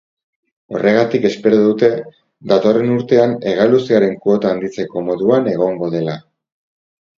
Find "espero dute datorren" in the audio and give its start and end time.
1.29-2.95